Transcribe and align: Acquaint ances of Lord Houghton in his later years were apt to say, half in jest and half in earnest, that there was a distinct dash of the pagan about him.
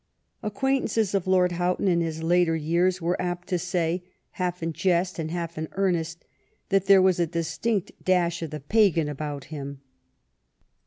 Acquaint 0.41 0.85
ances 0.85 1.13
of 1.13 1.27
Lord 1.27 1.51
Houghton 1.51 1.87
in 1.87 2.01
his 2.01 2.23
later 2.23 2.55
years 2.55 2.99
were 3.03 3.21
apt 3.21 3.47
to 3.49 3.59
say, 3.59 4.03
half 4.31 4.63
in 4.63 4.73
jest 4.73 5.19
and 5.19 5.29
half 5.29 5.59
in 5.59 5.67
earnest, 5.73 6.25
that 6.69 6.87
there 6.87 7.03
was 7.03 7.19
a 7.19 7.27
distinct 7.27 7.91
dash 8.03 8.41
of 8.41 8.49
the 8.49 8.59
pagan 8.59 9.07
about 9.07 9.43
him. 9.53 9.81